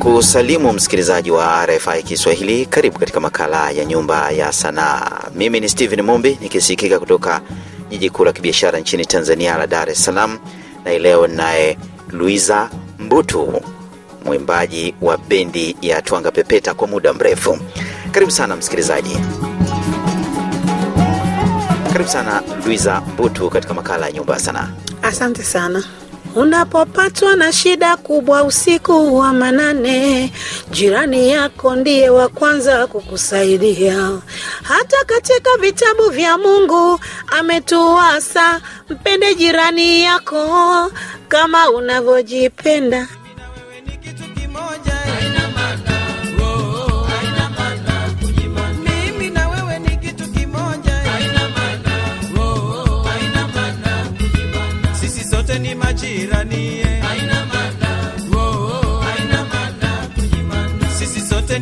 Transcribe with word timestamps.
kusalimu 0.00 0.72
msikilizaji 0.72 1.30
wa 1.30 1.66
RFI 1.66 2.02
Kiswahili. 2.02 2.66
Karibu 2.66 2.98
katika 2.98 3.20
makala 3.20 3.70
ya 3.70 3.84
Nyumba 3.84 4.30
ya 4.30 4.52
Sanaa. 4.52 5.10
Mimi 5.34 5.60
ni 5.60 5.68
Steven 5.68 6.02
Mumbi 6.02 6.38
nikisikika 6.40 6.98
kutoka 6.98 7.40
jiji 7.90 8.10
kuu 8.10 8.24
la 8.24 8.32
kibiashara 8.32 8.78
nchini 8.78 9.06
Tanzania 9.06 9.56
la 9.58 9.66
Dar 9.66 9.90
es 9.90 10.04
Salaam, 10.04 10.38
na 10.84 10.98
leo 10.98 11.26
naye 11.26 11.78
Luiza 12.10 12.70
Mbutu, 12.98 13.62
mwimbaji 14.24 14.94
wa 15.00 15.16
bendi 15.18 15.76
ya 15.82 16.02
Twanga 16.02 16.30
Pepeta 16.30 16.74
kwa 16.74 16.88
muda 16.88 17.12
mrefu. 17.12 17.58
Karibu 18.12 18.32
sana 18.32 18.56
msikilizaji, 18.56 19.16
karibu 21.92 22.10
sana 22.10 22.42
Luiza 22.66 23.00
Mbutu 23.14 23.50
katika 23.50 23.74
makala 23.74 24.06
ya 24.06 24.12
Nyumba 24.12 24.34
ya 24.34 24.40
Sanaa. 24.40 24.68
Asante 25.02 25.42
sana. 25.42 25.84
Unapopatwa 26.36 27.36
na 27.36 27.52
shida 27.52 27.96
kubwa 27.96 28.44
usiku 28.44 29.16
wa 29.18 29.32
manane, 29.32 30.32
jirani 30.70 31.30
yako 31.30 31.76
ndiye 31.76 32.10
wa 32.10 32.28
kwanza 32.28 32.86
kukusaidia. 32.86 34.10
Hata 34.62 35.04
katika 35.06 35.50
vitabu 35.60 36.10
vya 36.10 36.38
Mungu 36.38 37.00
ametuasa, 37.26 38.60
mpende 38.90 39.34
jirani 39.34 40.02
yako 40.02 40.92
kama 41.28 41.70
unavyojipenda. 41.70 43.08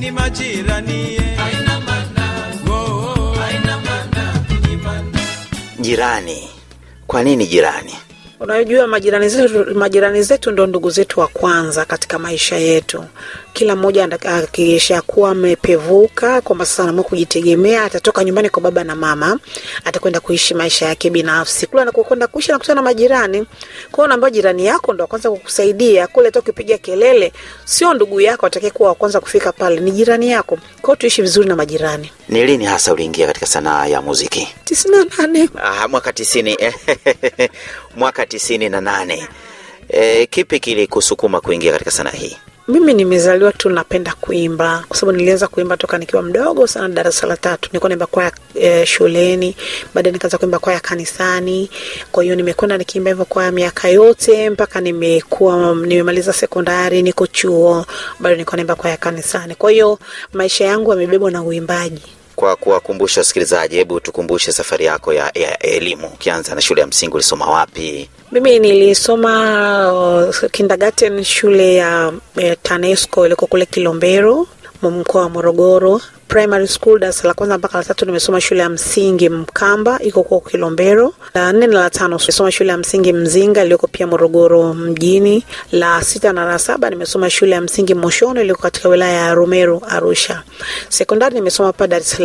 Ni 0.09 0.13
majirani 0.13 1.19
Jirani, 5.81 6.49
kwa 7.07 7.23
nini 7.23 7.47
jirani? 7.47 7.95
Unajua, 8.41 8.87
majirani 8.87 9.29
zetu, 9.29 9.75
majirani 9.75 10.23
zetu 10.23 10.51
ndo 10.51 10.67
ndugu 10.67 10.91
zetu 10.91 11.21
wa 11.21 11.27
kwanza 11.29 11.85
katika 11.85 12.19
maisha 12.19 12.57
yetu. 12.57 13.05
Kila 13.53 13.77
mmoja 13.77 14.09
akishakuwa 14.23 15.31
amepevuka 15.31 16.41
kwamba 16.41 16.67
sasa 16.67 16.83
anaamua 16.83 17.05
kujitegemea, 17.05 17.85
atatoka 17.85 18.25
nyumbani 18.25 18.51
kwa 18.51 18.63
baba 18.63 18.85
na 18.85 18.97
mama, 18.97 19.39
atakwenda 19.85 20.21
kuishi 20.21 20.55
maisha 20.55 20.87
yake 20.87 21.11
binafsi. 21.11 21.67
Kule 21.67 21.83
anakokwenda 21.83 22.27
kuishi 22.27 22.51
anakutana 22.51 22.75
na 22.75 22.83
majirani. 22.83 23.39
Kwa 23.91 23.97
hiyo 23.97 24.05
unaambiwa 24.05 24.31
jirani 24.31 24.67
yako 24.67 24.93
ndo 24.93 25.05
wa 25.05 25.09
kwanza 25.09 25.31
kukusaidia 25.31 26.07
kule. 26.07 26.27
Hata 26.29 26.41
ukipiga 26.41 26.79
kelele, 26.79 27.33
sio 27.65 27.95
ndugu 27.95 28.21
yako 28.21 28.47
atakayekuwa 28.47 28.89
wa 28.89 28.95
kwanza 28.95 29.21
kufika 29.21 29.53
pale, 29.53 29.81
ni 29.81 29.91
jirani 29.91 30.31
yako. 30.31 30.57
Kwa 30.57 30.87
hiyo 30.87 30.97
tuishi 30.97 31.23
vizuri 31.23 31.49
na 31.49 31.57
majirani. 31.57 32.13
Ni 32.29 32.47
lini 32.47 32.65
hasa 32.65 32.93
uliingia 32.93 33.27
katika 33.27 33.47
sanaa 33.47 33.87
ya 33.87 34.03
muziki? 34.03 34.49
tisini 34.65 34.97
na 34.97 35.05
nane 35.19 35.49
Ah, 35.63 35.89
mwaka 35.89 36.13
tisini 36.13 36.57
mwaka 37.97 38.27
tisini 38.29 38.69
na 38.69 38.81
nane. 38.81 39.29
E, 39.89 40.27
kipi 40.27 40.61
kilikusukuma 40.61 41.41
kuingia 41.41 41.73
katika 41.73 41.91
sanaa 41.91 42.11
hii? 42.11 42.37
Mimi 42.69 42.95
nimezaliwa 42.95 43.53
tu 43.53 43.69
napenda 43.71 44.13
kuimba, 44.21 44.85
kwa 44.89 44.97
sababu 44.97 45.19
nilianza 45.19 45.49
kuimba 45.49 45.77
toka 45.77 45.99
nikiwa 45.99 46.23
mdogo 46.23 46.67
sana, 46.67 46.89
darasa 46.89 47.27
la 47.27 47.37
tatu 47.37 47.69
nilikuwa 47.69 47.89
naimba 47.89 48.07
kwaya 48.07 48.33
e, 48.55 48.87
shuleni. 48.87 49.57
Baadaye 49.95 50.13
nikaanza 50.13 50.39
kuimba 50.39 50.59
kwaya 50.59 50.81
kanisani. 50.81 51.71
Kwa 52.13 52.23
hiyo 52.23 52.35
nimekwenda 52.37 52.79
nikiimba 52.79 53.11
hivyo 53.11 53.25
kwaya 53.25 53.53
miaka 53.53 53.89
yote 53.89 54.51
mpaka 54.51 54.81
nimekuwa 54.81 55.75
nimemaliza 55.75 56.33
sekondari, 56.33 57.03
niko 57.03 57.27
chuo, 57.27 57.87
bado 58.21 58.35
nilikuwa 58.35 58.57
naimba 58.57 58.75
kwaya 58.75 58.97
kanisani. 58.97 59.55
Kwa 59.55 59.71
hiyo 59.71 59.99
maisha 60.33 60.65
yangu 60.65 60.91
yamebebwa 60.91 61.31
na 61.31 61.43
uimbaji. 61.43 62.03
Kwa 62.39 62.57
kuwakumbusha 62.57 63.21
wasikilizaji, 63.21 63.77
hebu 63.77 64.01
tukumbushe 64.01 64.53
safari 64.53 64.85
yako 64.85 65.13
ya, 65.13 65.59
elimu. 65.59 66.07
Ukianza 66.07 66.55
na 66.55 66.61
shule 66.61 66.81
ya 66.81 66.87
msingi 66.87 67.15
ulisoma 67.15 67.47
wapi? 67.47 68.11
Mimi 68.33 68.59
nilisoma 68.59 69.93
uh, 70.43 70.51
kindergarten 70.51 71.25
shule 71.25 71.75
ya 71.75 72.13
eh, 72.37 72.57
TANESCO 72.63 73.27
iliko 73.27 73.47
kule 73.47 73.67
Kilombero 73.67 74.47
mkoa 74.83 75.23
wa 75.23 75.29
Morogoro. 75.29 76.01
Primary 76.29 76.67
school 76.69 76.99
darasa 76.99 77.29
la 77.29 77.35
kwanza 77.35 77.59
mpaka 77.59 77.79
la 77.79 77.85
tatu 77.85 78.05
nimesoma 78.07 78.41
shule 78.41 78.61
ya 78.61 78.69
msingi 78.69 79.29
Mkamba 79.29 79.99
iko 80.03 80.23
kwa 80.23 80.41
Kilombero. 80.41 81.15
La 81.35 81.53
nne 81.53 81.67
na 81.67 81.79
la 81.81 81.91
tano 81.91 82.19
nimesoma 82.19 82.53
shule 82.53 82.71
ya 82.71 82.77
msingi 82.79 83.13
Mzinga 83.13 83.63
iliyoko 83.65 83.87
pia 83.87 84.07
Morogoro 84.07 84.75
mjini. 84.75 85.45
La 85.73 86.03
sita 86.03 86.33
na 86.33 86.45
la 86.45 86.59
saba 86.59 86.91
nimesoma 86.91 87.31
shule 87.31 87.53
ya 87.55 87.61
msingi 87.61 87.95
Moshono 87.95 88.41
iliyoko 88.41 88.63
katika 88.63 88.89
wilaya 88.89 89.13
ya 89.13 89.35
Rumeru 89.35 89.83
Arusha. 89.89 90.43
Sekondari 90.89 91.35
nimesoma 91.35 91.67
hapa 91.67 91.87
Dar 91.87 92.01
es 92.01 92.21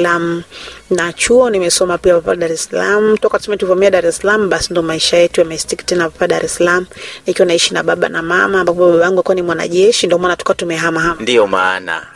na 0.90 1.14
chuo 1.14 1.50
nimesoma 1.50 1.98
pia 1.98 2.14
hapa 2.14 2.36
Dar 2.36 2.52
es 2.52 2.64
Salaam. 2.66 3.18
Toka 3.18 3.38
tuseme 3.40 3.58
tuvamia 3.58 3.92
Dar 3.92 4.06
es 4.06 4.18
Salaam, 4.18 4.50
basi 4.50 4.68
ndo 4.74 4.82
maisha 4.82 5.18
yetu 5.18 5.42
yamestick 5.42 5.86
tena 5.86 6.04
hapa 6.04 6.28
Dar 6.28 6.46
es 6.46 6.56
Salaam, 6.56 6.86
nikiwa 7.28 7.46
naishi 7.46 7.74
na 7.74 7.84
baba 7.84 8.10
na 8.10 8.22
mama, 8.22 8.60
ambapo 8.60 8.80
baba 8.92 9.04
yangu 9.04 9.16
alikuwa 9.20 9.36
ni 9.36 9.42
mwanajeshi, 9.42 10.06
ndio 10.06 10.18
maana 10.18 10.36
tukawa 10.36 10.56
tumehama 10.56 11.00
hama 11.02 11.18
Ndio 11.22 11.48
maana 11.48 12.08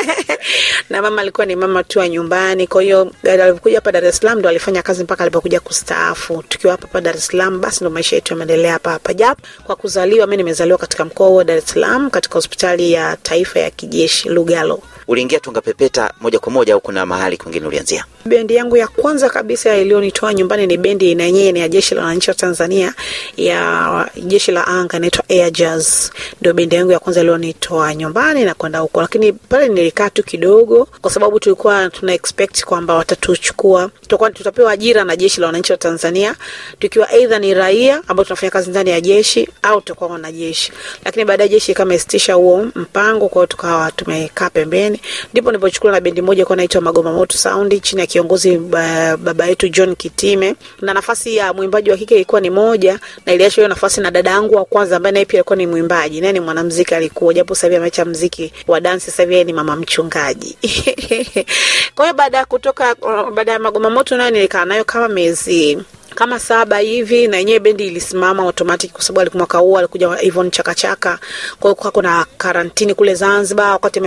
na 0.90 1.02
mama 1.02 1.22
alikuwa 1.22 1.46
ni 1.46 1.56
mama 1.56 1.84
tu 1.84 1.98
wa 1.98 2.08
nyumbani. 2.08 2.66
Kwa 2.66 2.82
hiyo 2.82 3.12
alipokuja 3.24 3.76
hapa 3.76 3.92
Dar 3.92 4.04
es 4.04 4.16
Salaam 4.16 4.38
ndo 4.38 4.48
alifanya 4.48 4.82
kazi 4.82 5.04
mpaka 5.04 5.24
alipokuja 5.24 5.60
kustaafu. 5.60 6.42
Tukiwa 6.48 6.70
hapa 6.72 6.86
hapa 6.86 7.00
Dar 7.00 7.16
es 7.16 7.26
Salaam, 7.26 7.60
basi 7.60 7.84
ndo 7.84 7.90
maisha 7.90 8.16
yetu 8.16 8.32
yameendelea 8.32 8.72
hapa 8.72 8.90
hapa. 8.90 9.14
Japo 9.14 9.42
kwa 9.64 9.76
kuzaliwa, 9.76 10.26
mimi 10.26 10.36
nimezaliwa 10.36 10.78
katika 10.78 11.04
mkoa 11.04 11.28
wa 11.30 11.44
Dar 11.44 11.56
es 11.58 11.64
Salaam 11.66 12.10
katika 12.10 12.34
hospitali 12.34 12.92
ya 12.92 13.16
taifa 13.22 13.58
ya 13.60 13.70
kijeshi 13.70 14.28
Lugalo. 14.28 14.82
Uliingia 15.10 15.40
Tunga 15.40 15.60
Pepeta 15.60 16.12
moja 16.20 16.38
kwa 16.38 16.52
moja 16.52 16.74
au 16.74 16.80
kuna 16.80 17.06
mahali 17.06 17.36
kwingine 17.36 17.66
ulianzia? 17.66 18.04
Bendi 18.24 18.54
yangu 18.54 18.76
ya 18.76 18.88
kwanza 18.88 19.30
kabisa 19.30 19.76
iliyonitoa 19.76 20.34
nyumbani 20.34 20.66
ni 20.66 20.76
bendi 20.76 21.14
na 21.14 21.28
ni 21.30 21.60
ya 21.60 21.68
jeshi 21.68 21.94
la 21.94 22.00
wananchi 22.02 22.30
wa 22.30 22.34
Tanzania, 22.34 22.94
ya 23.36 24.10
jeshi 24.24 24.52
la 24.52 24.66
anga, 24.66 24.96
inaitwa 24.96 25.24
Air. 25.28 25.80
Ndio 26.40 26.52
bendi 26.54 26.76
yangu 26.76 26.92
ya 26.92 26.98
kwanza 26.98 27.20
iliyonitoa 27.20 27.94
nyumbani 27.94 28.44
na 28.44 28.54
kwenda 28.54 28.78
huko, 28.78 29.00
lakini 29.00 29.32
pale 29.32 29.68
nilikaa 29.68 30.10
tu 30.10 30.22
kidogo, 30.22 30.88
kwa 31.00 31.10
sababu 31.10 31.40
tulikuwa 31.40 31.90
tuna 31.90 32.12
expect 32.12 32.64
kwamba 32.64 32.94
watatuchukua, 32.94 33.90
tutakuwa 34.00 34.30
tutapewa 34.30 34.72
ajira 34.72 35.04
na 35.04 35.16
jeshi 35.16 35.40
la 35.40 35.46
wananchi 35.46 35.72
wa 35.72 35.78
Tanzania, 35.78 36.34
tukiwa 36.78 37.08
aidha 37.08 37.38
ni 37.38 37.54
raia 37.54 38.02
ambao 38.08 38.24
tunafanya 38.24 38.50
kazi 38.50 38.70
ndani 38.70 38.90
ya 38.90 39.00
jeshi 39.00 39.48
au 39.62 39.80
tutakuwa 39.80 40.10
wanajeshi. 40.10 40.72
Lakini 41.04 41.24
baadaye 41.24 41.48
jeshi 41.50 41.74
kama 41.74 41.94
huo 42.34 42.66
mpango, 42.74 43.28
kwa 43.28 43.46
tukawa 43.46 43.90
tumekaa 43.92 44.50
pembeni, 44.50 44.99
ndipo 45.32 45.50
nilipochukuliwa 45.50 45.96
na 45.96 46.00
bendi 46.00 46.22
moja 46.22 46.46
kwa 46.46 46.56
inaitwa 46.56 46.80
Magoma 46.80 47.12
Moto 47.12 47.38
Sound 47.38 47.82
chini 47.82 48.00
ya 48.00 48.06
kiongozi 48.06 48.56
ba, 48.58 49.16
baba 49.16 49.46
yetu 49.46 49.68
John 49.68 49.96
Kitime, 49.96 50.54
na 50.80 50.94
nafasi 50.94 51.36
ya 51.36 51.52
mwimbaji 51.52 51.90
wa 51.90 51.96
kike 51.96 52.14
ilikuwa 52.14 52.40
ni 52.40 52.50
moja, 52.50 53.00
na 53.26 53.32
iliacha 53.32 53.56
hiyo 53.56 53.68
nafasi 53.68 54.00
na 54.00 54.10
dada 54.10 54.30
yangu 54.30 54.54
wa 54.54 54.64
kwanza 54.64 54.96
ambaye 54.96 55.12
naye 55.12 55.24
pia 55.24 55.38
alikuwa 55.38 55.56
ni 55.56 55.66
mwimbaji, 55.66 56.20
naye 56.20 56.32
ni 56.32 56.40
mwanamuziki 56.40 56.94
alikuwa, 56.94 57.34
japo 57.34 57.54
sasa 57.54 57.66
hivi 57.66 57.76
ameacha 57.76 58.04
muziki 58.04 58.52
wa 58.66 58.80
dance, 58.80 59.04
sasa 59.06 59.22
hivi 59.22 59.44
ni 59.44 59.52
mama 59.52 59.76
mchungaji. 59.76 60.56
Kwa 61.94 62.04
hiyo 62.04 62.14
baada 62.14 62.38
ya 62.38 62.44
kutoka, 62.44 62.94
baada 63.34 63.52
ya 63.52 63.58
Magoma 63.58 63.90
Moto 63.90 64.16
nayo 64.16 64.30
nilikaa 64.30 64.64
nayo 64.64 64.84
kama 64.84 65.08
miezi 65.08 65.78
kama 66.20 66.38
saba 66.38 66.78
hivi 66.78 67.28
na 67.28 67.36
yenyewe 67.36 67.58
bendi 67.60 67.86
ilisimama 67.86 68.42
automatic 68.42 68.92
kwa 68.92 69.02
sababu 69.02 69.38
mwaka 69.38 69.58
huu 69.58 69.78
alikuja 69.78 70.22
Ivon 70.22 70.50
Chakachaka. 70.50 71.18
Kwa 71.60 71.70
hiyo 71.70 71.90
kuna 71.92 72.26
karantini 72.38 72.94
kule 72.94 73.14
Zanzibar, 73.14 73.72
wakati 73.72 74.00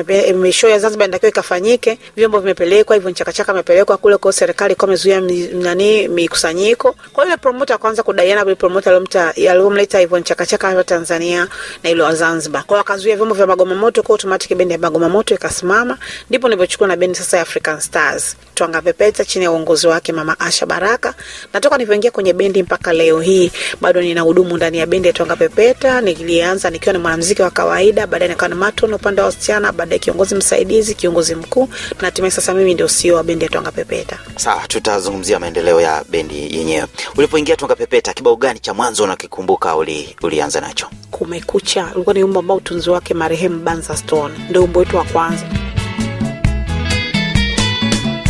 show 0.53 0.69
ya 0.69 0.79
Zanzibar 0.79 1.07
inatakiwa 1.07 1.29
ikafanyike, 1.29 1.99
vyombo 2.15 2.39
vimepelekwa, 2.39 2.95
Ivon 2.95 3.13
Chakachaka 3.13 3.51
amepelekwa 3.51 3.97
kule, 3.97 4.17
kwa 4.17 4.33
serikali 4.33 4.75
kwa 4.75 4.87
imezuia 4.87 5.21
nani 5.53 6.07
mikusanyiko. 6.07 6.95
Kwa 7.13 7.25
hiyo 7.25 7.37
promoter 7.37 7.77
kwanza 7.79 8.03
kudaiana 8.03 8.43
kwa 8.45 8.55
promoter 8.55 8.89
aliyomta 8.89 9.29
aliyomleta 9.29 10.01
Ivon 10.01 10.23
Chakachaka 10.23 10.67
hapa 10.69 10.83
Tanzania 10.83 11.47
na 11.83 11.89
ile 11.89 12.15
Zanzibar. 12.15 12.63
Kwa 12.63 12.77
hiyo 12.77 12.81
akazuia 12.81 13.15
vyombo 13.15 13.35
vya 13.35 13.47
Magoma 13.47 13.75
Moto, 13.75 14.03
kwa 14.03 14.13
automatic 14.13 14.57
bendi 14.57 14.73
ya 14.73 14.79
Magoma 14.79 15.09
Moto 15.09 15.35
ikasimama, 15.35 15.97
ndipo 16.29 16.47
nilipochukua 16.47 16.87
na 16.87 16.95
bendi 16.95 17.17
sasa 17.17 17.37
ya 17.37 17.43
African 17.43 17.79
Stars 17.79 18.35
Twanga 18.53 18.81
Pepeta 18.81 19.25
chini 19.25 19.45
ya 19.45 19.51
uongozi 19.51 19.87
wake 19.87 20.11
Mama 20.13 20.39
Asha 20.39 20.65
Baraka. 20.65 21.13
Natoka 21.53 21.77
nilivyoingia 22.03 22.11
kwenye 22.11 22.33
bendi 22.33 22.63
mpaka 22.63 22.93
leo 22.93 23.21
hii 23.21 23.51
bado 23.81 24.01
nina 24.01 24.21
hudumu 24.21 24.57
ndani 24.57 24.77
ya 24.77 24.85
bendi 24.85 25.07
ya 25.07 25.13
Twanga 25.13 25.35
Pepeta. 25.35 26.01
Nilianza 26.01 26.69
nikiwa 26.69 26.93
ni 26.93 26.99
mwanamuziki 26.99 27.41
wa 27.41 27.51
kawaida, 27.51 28.07
baadaye 28.07 28.29
nikawa 28.31 28.49
ni 28.49 28.55
matron 28.55 28.93
upande 28.93 29.21
wa 29.21 29.25
wasichana, 29.27 29.71
baadaye 29.71 29.99
kiongozi 29.99 30.35
msaidizi, 30.35 30.95
kiongozi 30.95 31.35
mkuu, 31.35 31.69
na 32.01 32.05
hatimaye 32.07 32.31
sasa 32.31 32.53
mimi 32.53 32.73
ndio 32.73 32.87
CEO 32.87 33.15
wa 33.15 33.23
bendi 33.23 33.45
ya 33.45 33.51
Twanga 33.51 33.71
Pepeta. 33.71 34.17
Sawa, 34.35 34.67
tutazungumzia 34.67 35.39
maendeleo 35.39 35.81
ya 35.81 36.03
bendi 36.09 36.57
yenyewe. 36.57 36.87
Ulipoingia 37.17 37.55
Twanga 37.55 37.75
Pepeta, 37.75 38.13
kibao 38.13 38.35
gani 38.35 38.59
cha 38.59 38.73
mwanzo 38.73 39.03
unakikumbuka 39.03 39.75
uli, 39.75 40.15
ulianza 40.21 40.61
nacho? 40.61 40.87
Kumekucha 41.11 41.91
ulikuwa 41.95 42.13
ni 42.13 42.23
wimbo 42.23 42.39
ambao 42.39 42.57
utunzi 42.57 42.89
wake 42.89 43.13
marehemu 43.13 43.59
Banza 43.59 43.97
Stone, 43.97 44.33
ndio 44.49 44.61
wimbo 44.61 44.79
wetu 44.79 44.97
wa 44.97 45.03
kwanza. 45.03 45.43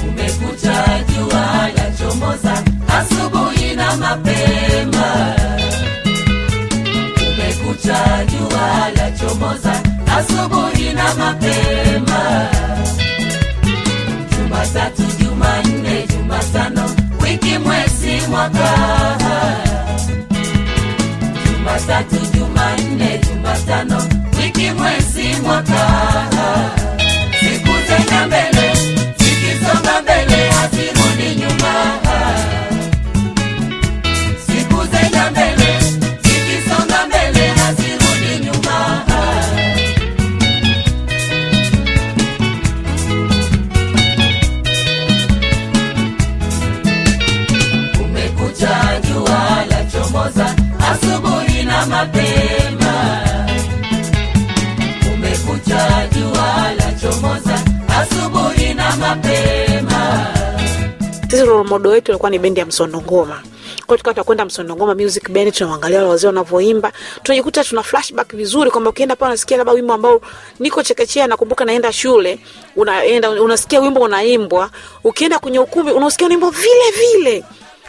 Kumekucha, 0.02 1.04
asubuhi 3.74 3.76
na 3.76 3.96
mapema. 3.98 5.36
Kumekucha, 7.16 8.26
jua 8.26 8.90
lachomoza 8.96 9.82
asubuhi 10.18 10.94
na 10.94 11.16
mapema 11.16 11.43
na 51.86 52.06
mapema. 52.06 53.20
Kumekucha 55.04 56.08
jua 56.16 56.74
la 56.78 56.92
chomoza 57.02 57.64
asubuhi 58.00 58.74
na 58.74 58.96
mapema. 58.96 60.28
Sisi 61.30 61.46
role 61.46 61.70
model 61.70 61.92
wetu 61.92 62.12
ilikuwa 62.12 62.32
ni 62.32 62.40
bendi 62.40 62.60
ya 62.60 62.66
Msondongoma 62.66 63.42
kwa 63.86 63.98
tukawa 63.98 64.14
tunakwenda 64.14 64.46
Msondongoma 64.46 64.96
music 64.96 65.30
band 65.32 65.54
tunaangalia 65.54 65.98
wale 65.98 66.10
wazee 66.10 66.28
wanavyoimba. 66.28 66.92
Tunajikuta 67.24 67.64
tuna 67.64 67.84
flashback 67.84 68.36
vizuri 68.36 68.72
kwamba 68.72 68.90
ukienda 68.90 69.16
pale 69.16 69.30
unasikia 69.30 69.58
labda 69.58 69.74
wimbo 69.74 69.94
ambao 69.94 70.22
niko 70.60 70.84
chekechea 70.84 71.28
nakumbuka 71.28 71.66
naenda 71.66 71.94
shule 71.94 72.40
unaenda 72.76 73.30
unasikia 73.30 73.80
wimbo 73.80 74.00
unaimbwa. 74.02 74.70
Ukienda 75.04 75.40
kwenye 75.40 75.60
ukumbi 75.60 75.92
unasikia 75.92 76.28
wimbo 76.28 76.50
vile 76.50 76.92
vile 76.98 77.44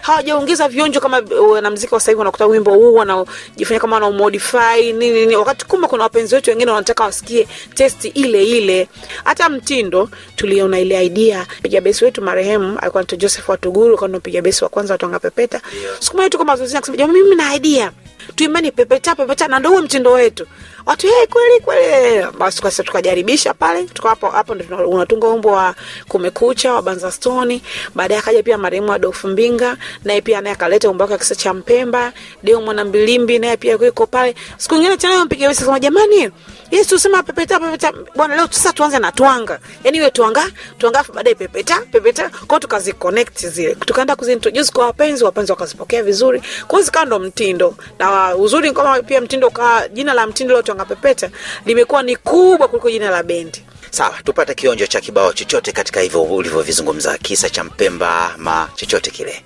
hawajaongeza 0.04 0.68
vionjo 0.68 1.00
kama 1.00 1.20
uh, 1.20 1.50
wanamziki 1.52 1.94
wa 1.94 2.00
sasa 2.00 2.12
hivi 2.12 2.18
wanakuta 2.18 2.46
wimbo 2.46 2.70
huu 2.74 2.94
wanajifanya 2.94 3.80
kama 3.80 3.96
wanaumodify 3.96 4.92
nini 4.92 5.10
nini, 5.10 5.36
wakati 5.36 5.66
kumbe 5.66 5.86
kuna 5.88 6.02
wapenzi 6.02 6.34
wetu 6.34 6.50
wengine 6.50 6.70
wanataka 6.70 7.04
wasikie 7.04 7.48
testi 7.74 8.08
ile 8.08 8.44
ile. 8.44 8.88
Hata 9.24 9.48
mtindo 9.48 10.08
tuliona 10.36 10.80
ile 10.80 11.06
idea, 11.06 11.46
piga 11.62 11.80
besi 11.80 12.04
wetu 12.04 12.22
marehemu 12.22 12.78
alikuwa 12.78 13.00
anaitwa 13.00 13.18
Joseph 13.18 13.48
Watuguru, 13.48 14.08
ndo 14.08 14.18
mpiga 14.18 14.42
besi 14.42 14.64
wa 14.64 14.70
kwanza 14.70 14.94
watanga 14.94 15.18
Pepeta. 15.18 15.60
Siku 16.00 16.16
moja 16.16 16.30
tuko 16.30 16.44
mazoezini 16.44 16.78
akasema, 16.78 16.96
jamani, 16.96 17.22
mimi 17.22 17.36
na 17.36 17.54
idea 17.54 17.92
tuimani 18.34 18.70
pepeta 18.72 19.14
pepeta, 19.14 19.48
na 19.48 19.58
ndio 19.58 19.70
huo 19.70 19.82
mtindo 19.82 20.12
wetu. 20.12 20.46
Watu 20.86 21.06
hey, 21.06 21.26
kweli 21.26 21.60
kweli. 21.60 22.26
Basi 22.38 22.60
kwa 22.62 22.70
tukajaribisha 22.70 23.54
pale, 23.54 23.84
tuko 23.84 24.08
hapo 24.08 24.28
hapo, 24.28 24.54
ndio 24.54 24.88
unatunga 24.88 25.28
wimbo 25.28 25.48
wa 25.52 25.74
Kumekucha 26.08 26.72
wa 26.74 26.82
Banza 26.82 27.10
Stone. 27.12 27.62
Baadaye 27.94 28.20
akaja 28.20 28.42
pia 28.42 28.58
marehemu 28.58 28.92
Adolf 28.92 29.24
Mbinga, 29.24 29.76
naye 30.04 30.20
pia 30.20 30.40
naye 30.40 30.54
akaleta 30.54 30.88
wimbo 30.88 31.02
wake 31.04 31.12
wa 31.12 31.18
kisa 31.18 31.34
cha 31.34 31.54
Mpemba. 31.54 32.12
Deo 32.42 32.60
Mwana 32.60 32.84
Mbilimbi 32.84 33.38
naye 33.38 33.56
pia 33.56 33.72
yuko 33.72 34.06
pale. 34.06 34.34
Siku 34.58 34.74
nyingine 34.74 34.96
tena 34.96 35.24
mpiga 35.24 35.48
besi 35.48 35.64
kama 35.64 35.80
jamani, 35.80 36.30
Yes, 36.74 36.86
tusema 36.86 37.22
pepeta 37.22 37.60
pepeta. 37.60 37.92
Bwana 38.16 38.36
leo 38.36 38.46
sasa 38.50 38.72
tuanze 38.72 38.98
na 38.98 39.12
twanga. 39.12 39.58
Yaani 39.84 39.98
iwe 39.98 40.10
twanga, 40.10 40.50
twanga 40.78 40.98
afu 41.00 41.12
baadaye 41.12 41.34
pepeta, 41.34 41.80
pepeta. 41.92 42.30
Kwao 42.46 42.60
tukaziconnect 42.60 43.46
zile. 43.46 43.74
Tukaenda 43.74 44.16
kuzintroduce 44.16 44.72
kwa 44.72 44.86
wapenzi, 44.86 45.24
wapenzi 45.24 45.52
wakazipokea 45.52 46.02
vizuri. 46.02 46.42
Kwa 46.68 46.82
zikawa 46.82 47.04
ndo 47.06 47.18
mtindo. 47.18 47.74
Na 47.98 48.36
uzuri 48.36 48.72
kama 48.72 49.02
pia 49.02 49.20
mtindo 49.20 49.50
ka 49.50 49.88
jina 49.88 50.14
la 50.14 50.26
mtindo 50.26 50.52
leo 50.54 50.62
twanga 50.62 50.84
pepeta 50.84 51.30
limekuwa 51.66 52.02
ni 52.02 52.16
kubwa 52.16 52.68
kuliko 52.68 52.90
jina 52.90 53.10
la 53.10 53.22
bendi. 53.22 53.64
Sawa, 53.90 54.14
tupate 54.24 54.54
kionjo 54.54 54.86
cha 54.86 55.00
kibao 55.00 55.32
chochote 55.32 55.72
katika 55.72 56.00
hivyo 56.00 56.22
ulivyovizungumza, 56.22 57.18
kisa 57.18 57.50
cha 57.50 57.64
Mpemba 57.64 58.34
ma 58.38 58.68
chochote 58.74 59.10
kile. 59.10 59.44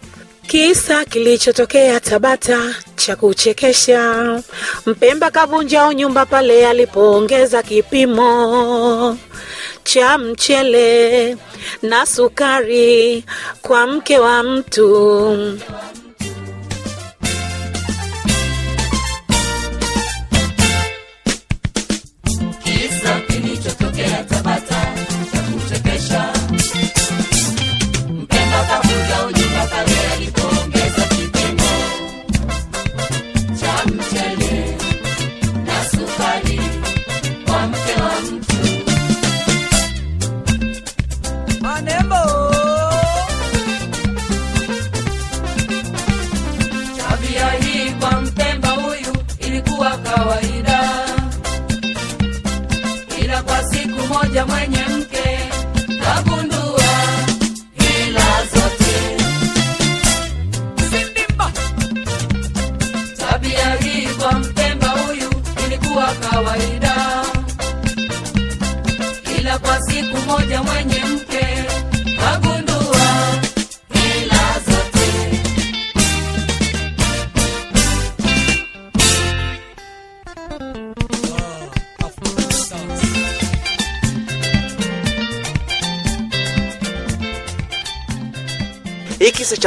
Kisa 0.48 1.04
kilichotokea 1.04 2.00
Tabata 2.00 2.74
cha 2.96 3.16
kuchekesha. 3.16 4.42
Mpemba 4.86 5.30
kavunja 5.30 5.94
nyumba 5.94 6.26
pale 6.26 6.68
alipoongeza 6.68 7.62
kipimo 7.62 9.18
cha 9.84 10.18
mchele 10.18 11.36
na 11.82 12.06
sukari 12.06 13.24
kwa 13.62 13.86
mke 13.86 14.18
wa 14.18 14.42
mtu. 14.42 15.58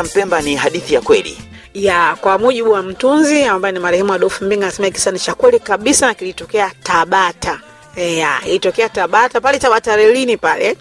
Cha 0.01 0.07
Mpemba 0.07 0.41
ni 0.41 0.55
hadithi 0.55 0.93
ya 0.93 1.01
kweli. 1.01 1.37
ya 1.73 2.15
kwa 2.21 2.37
mujibu 2.37 2.71
wa 2.71 2.83
mtunzi 2.83 3.43
ambaye 3.43 3.71
ni 3.71 3.79
marehemu 3.79 4.13
Adolfu 4.13 4.45
Mbinga 4.45 4.65
anasema 4.65 4.89
kisa 4.89 5.11
ni 5.11 5.19
cha 5.19 5.33
kweli 5.35 5.59
kabisa 5.59 6.07
na 6.07 6.13
kilitokea 6.13 6.71
Tabata. 6.83 7.59
E, 7.95 8.17
ya, 8.17 8.41
ilitokea 8.45 8.89
Tabata 8.89 9.41
pale 9.41 9.59
Tabata 9.59 9.95
relini 9.95 10.37
pale 10.37 10.77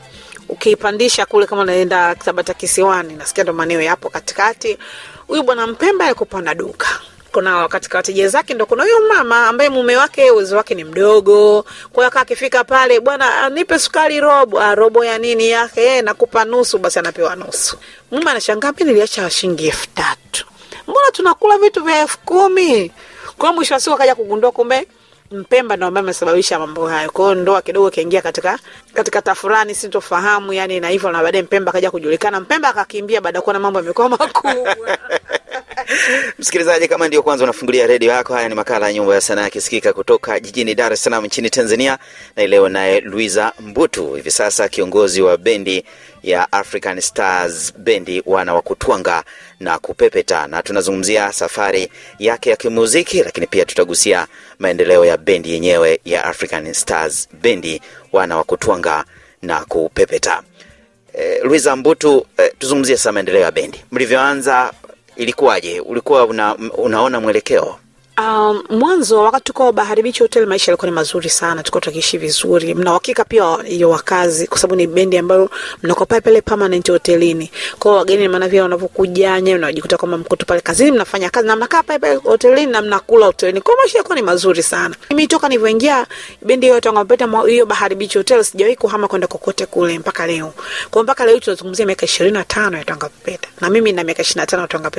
ukiipandisha 0.48 1.26
kule 1.26 1.46
kama 1.46 1.62
unaenda 1.62 2.14
Tabata 2.14 2.54
kisiwani, 2.54 3.14
nasikia 3.14 3.44
ndo 3.44 3.52
maeneo 3.52 3.80
yapo 3.80 4.08
katikati. 4.10 4.78
Huyu 5.26 5.42
bwana 5.42 5.66
Mpemba 5.66 6.04
alikuwa 6.04 6.54
duka 6.54 6.88
kuna 7.32 7.68
katika 7.68 7.98
wateja 7.98 8.28
zake 8.28 8.54
ndo 8.54 8.66
kuna 8.66 8.82
huyo 8.82 9.00
mama 9.08 9.46
ambaye 9.48 9.70
mume 9.70 9.96
wake 9.96 10.30
uwezo 10.30 10.56
wake 10.56 10.74
ni 10.74 10.84
mdogo. 10.84 11.64
Kwa 11.92 12.04
hiyo 12.06 12.20
akifika 12.20 12.64
pale, 12.64 13.00
bwana 13.00 13.48
nipe 13.48 13.78
sukari 13.78 14.20
robo. 14.20 14.60
Ah, 14.60 14.74
robo 14.74 15.04
ya 15.04 15.18
nini 15.18 15.50
yake? 15.50 15.82
Eh, 15.84 16.04
nakupa 16.04 16.44
nusu. 16.44 16.78
Basi 16.78 16.98
anapewa 16.98 17.36
nusu. 17.36 17.76
Mume 18.10 18.30
anashangaa, 18.30 18.72
mimi 18.72 18.90
niliacha 18.90 19.30
shilingi 19.30 19.66
elfu 19.66 19.86
tatu 19.94 20.46
mbona 20.88 21.10
tunakula 21.12 21.58
vitu 21.58 21.84
vya 21.84 22.00
elfu 22.00 22.18
kumi 22.18 22.92
kwa 23.38 23.52
mwisho 23.52 23.74
wa 23.74 23.80
siku 23.80 23.94
akaja 23.96 24.14
kugundua 24.14 24.52
kumbe 24.52 24.86
mpemba 25.30 25.76
ndo 25.76 25.86
ambaye 25.86 26.02
amesababisha 26.04 26.58
mambo 26.58 26.88
hayo 26.88 27.10
kwa 27.10 27.34
ndoa 27.34 27.62
kidogo 27.62 27.90
kaingia 27.90 28.22
katika 28.22 28.58
katika 28.94 29.22
tafurani 29.22 29.74
sintofahamu 29.74 30.52
yani 30.52 30.80
na 30.80 30.88
hivyo 30.88 31.12
na 31.12 31.22
baadaye 31.22 31.42
mpemba 31.42 31.70
akaja 31.70 31.90
kujulikana 31.90 32.40
mpemba 32.40 32.68
akakimbia 32.68 33.20
baada 33.20 33.38
ya 33.38 33.42
kuona 33.42 33.58
mambo 33.58 33.78
yamekuwa 33.78 34.08
makubwa 34.08 34.76
Msikilizaji, 36.38 36.88
kama 36.88 37.08
ndio 37.08 37.22
kwanza 37.22 37.44
unafungulia 37.44 37.86
redio 37.86 38.10
yako, 38.12 38.34
haya 38.34 38.48
ni 38.48 38.54
makala 38.54 38.86
ya 38.86 38.92
Nyumba 38.92 39.14
ya 39.14 39.20
Sanaa 39.20 39.42
yakisikika 39.42 39.92
kutoka 39.92 40.40
jijini 40.40 40.74
Dar 40.74 40.92
es 40.92 41.02
Salaam 41.04 41.24
nchini 41.26 41.50
Tanzania, 41.50 41.98
na 42.36 42.46
leo 42.46 42.68
naye 42.68 43.00
Luisa 43.00 43.52
Mbutu, 43.60 44.14
hivi 44.14 44.30
sasa 44.30 44.68
kiongozi 44.68 45.22
wa 45.22 45.36
bendi 45.36 45.84
ya 46.22 46.52
African 46.52 47.00
Stars, 47.00 47.74
bendi 47.78 48.22
wana 48.26 48.54
wa 48.54 48.62
kutwanga 48.62 49.24
na 49.60 49.78
kupepeta, 49.78 50.46
na 50.46 50.62
tunazungumzia 50.62 51.32
safari 51.32 51.88
yake 52.18 52.50
ya 52.50 52.56
kimuziki, 52.56 53.22
lakini 53.22 53.46
pia 53.46 53.64
tutagusia 53.64 54.26
maendeleo 54.58 55.04
ya 55.04 55.16
bendi 55.16 55.50
yenyewe 55.52 56.00
ya 56.04 56.24
African 56.24 56.72
Stars, 56.74 57.28
bendi 57.42 57.82
wana 58.12 58.36
wa 58.36 58.44
kutwanga 58.44 59.04
na 59.42 59.60
kupepeta. 59.64 60.42
Eh, 61.14 61.40
Luisa 61.44 61.76
Mbutu, 61.76 62.26
eh, 62.38 62.52
tuzungumzie 62.58 62.96
sasa 62.96 63.12
maendeleo 63.12 63.42
ya 63.42 63.50
bendi. 63.50 63.84
Mlivyoanza 63.92 64.72
ilikuwaje? 65.20 65.80
Ulikuwa 65.80 66.26
una, 66.26 66.56
unaona 66.56 67.20
mwelekeo? 67.20 67.76
Um, 68.20 68.62
mwanzo 68.70 69.22
wakati 69.22 69.44
tuko 69.44 69.72
Bahari 69.72 70.02
Beach 70.02 70.18
Hotel 70.20 70.46
maisha 70.46 70.70
yalikuwa 70.72 70.90
ni 70.90 70.94
mazuri 70.94 71.30
sana, 71.30 71.62
tuko 71.62 71.80
tukiishi 71.80 72.18
vizuri. 72.18 72.74
Mna 72.74 72.90
uhakika 72.90 73.24
pia 73.24 73.56
hiyo 73.64 73.90
wakazi, 73.90 74.46
kwa 74.46 74.58
sababu 74.58 74.76
ni 74.76 74.86
bendi 74.86 75.18
ambayo 75.18 75.50
mnakuwa 75.82 76.06
pale 76.06 76.20
pale 76.20 76.40
permanent 76.40 76.90
hotelini. 76.90 77.50
Kwa 77.78 77.90
hiyo 77.90 77.98
wageni, 77.98 78.28
maana 78.28 78.48
vile 78.48 78.62
wanavyokuja 78.62 79.40
nyewe, 79.40 79.58
unajikuta 79.58 79.96
kwamba 79.96 80.18
mko 80.18 80.36
pale 80.36 80.60
kazini, 80.60 80.90
mnafanya 80.90 81.30
kazi 81.30 81.46
na 81.48 81.56
mnakaa 81.56 81.82
pale 81.82 81.98
pale 81.98 82.14
hotelini 82.14 82.72
na 82.72 82.82
mnakula 82.82 83.26
hotelini. 83.26 83.60
Kwa 83.60 83.72
hiyo 83.74 83.82
maisha 83.82 83.98
yalikuwa 83.98 84.16
ni 84.16 84.22
mazuri 84.22 84.62
sana. 84.62 84.96
Mimi 85.10 85.26
toka 85.26 85.48
nilivyoingia 85.48 86.06
bendi 86.42 86.66
hiyo 86.66 86.80
Tonga 86.80 87.04
Peta 87.04 87.28
hiyo 87.48 87.66
Bahari 87.66 87.94
Beach 87.94 88.14
Hotel 88.16 88.44
sijawahi 88.44 88.76
kuhama 88.76 89.08
kwenda 89.08 89.26
kokote 89.26 89.66
kule 89.66 89.98
mpaka 89.98 90.26
leo. 90.26 90.52
Kwa 90.90 91.02
mpaka 91.02 91.26
leo 91.26 91.38
tunazungumzia 91.40 91.86
miaka 91.86 92.06
25 92.06 92.76
ya 92.76 92.84
Pepeta. 93.08 93.48
Na 93.60 93.70
mimi 93.70 93.92
na 93.92 94.04
miaka 94.04 94.22
25 94.22 94.60
ya 94.60 94.66
Tonga 94.68 94.90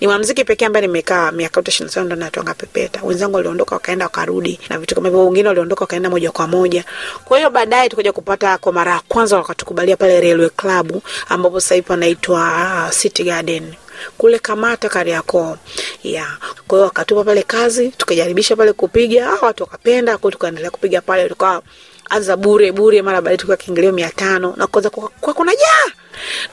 Ni 0.00 0.06
mwanamuziki 0.06 0.44
pekee 0.44 0.66
ambaye 0.66 0.86
nimekaa 0.86 1.32
miaka 1.32 1.60
yote 1.60 1.84
25 1.84 2.04
ndani 2.04 2.41
Tonga 2.42 2.54
Pepeta. 2.54 3.00
Wenzangu 3.02 3.36
waliondoka 3.36 3.74
wakaenda 3.74 4.04
wakarudi 4.04 4.60
na 4.68 4.78
vitu 4.78 4.94
kama 4.94 5.08
hivyo, 5.08 5.24
wengine 5.26 5.48
waliondoka 5.48 5.80
wakaenda 5.80 6.10
moja 6.10 6.30
kwa 6.30 6.46
moja. 6.46 6.84
Kwa 7.24 7.36
hiyo 7.38 7.50
baadaye 7.50 7.88
tukaja 7.88 8.12
kupata 8.12 8.58
kwa 8.58 8.72
mara 8.72 8.92
ya 8.92 9.00
kwanza 9.08 9.36
wakatukubalia 9.36 9.96
pale 9.96 10.20
Railway 10.20 10.48
Club 10.48 11.02
ambapo 11.28 11.60
sasa 11.60 11.82
panaitwa 11.82 12.90
City 12.90 13.24
Garden. 13.24 13.74
Kule 14.18 14.38
Kamata 14.38 14.88
Kariakoo. 14.88 15.56
ya 16.04 16.26
Kwa 16.68 16.80
wakatupa 16.80 17.24
pale 17.24 17.42
kazi, 17.42 17.88
tukajaribisha 17.88 18.56
pale 18.56 18.72
kupiga, 18.72 19.30
watu 19.42 19.62
wakapenda, 19.62 20.18
kwa 20.18 20.30
tukaendelea 20.32 20.70
kupiga 20.70 21.00
pale, 21.00 21.28
tukawa 21.28 21.62
anza 22.10 22.36
bure 22.36 22.72
bure, 22.72 23.02
mara 23.02 23.20
baadaye 23.20 23.36
tukawa 23.36 23.56
kiingilio 23.56 23.92
mia 23.92 24.10
tano. 24.10 24.54
Na 24.56 24.66
kwanza 24.66 24.90
kwa, 24.90 25.08
kwa 25.20 25.34
kuna 25.34 25.52
jaa! 25.54 25.92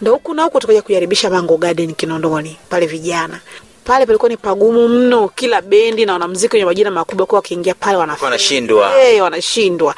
Ndo 0.01 0.11
huku 0.13 0.33
na 0.33 0.43
huku 0.43 0.59
tukaja 0.59 0.81
kujaribisha 0.81 1.29
Mango 1.29 1.57
Garden 1.57 1.93
Kinondoni 1.95 2.57
pale 2.69 2.85
vijana 2.85 3.39
pale 3.79 4.05
palikuwa 4.05 4.29
ni 4.29 4.37
pagumu 4.37 4.87
mno, 4.87 5.27
kila 5.27 5.61
bendi 5.61 6.05
na 6.05 6.13
wanamuziki 6.13 6.55
wenye 6.55 6.65
majina 6.65 6.91
makubwa 6.91 7.25
kwa 7.25 7.35
wakiingia 7.35 7.73
pale. 7.73 7.97
Wanashindwa. 7.97 8.89
hey, 8.93 9.21
wanashindwa. 9.21 9.95